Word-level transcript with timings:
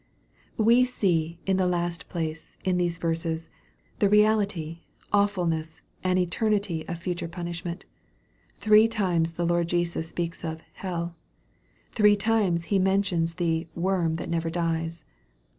We 0.57 0.83
see, 0.83 1.37
in 1.45 1.57
the 1.57 1.67
last 1.67 2.09
place, 2.09 2.57
in 2.63 2.77
these 2.77 2.97
verses, 2.97 3.49
the 3.99 4.09
reality, 4.09 4.79
awfulness, 5.13 5.81
and 6.03 6.17
eternity 6.17 6.83
of 6.87 6.97
future 6.97 7.27
punishment. 7.27 7.85
Three 8.59 8.87
times 8.87 9.33
the 9.33 9.45
Lord 9.45 9.67
Jesus 9.67 10.09
speaks 10.09 10.43
of" 10.43 10.63
hell." 10.83 11.13
Three 11.91 12.15
times 12.15 12.63
He 12.73 12.79
men 12.79 13.03
tions 13.03 13.35
the" 13.35 13.67
worm 13.89 14.15
that 14.15 14.27
never 14.27 14.49
dies." 14.49 15.03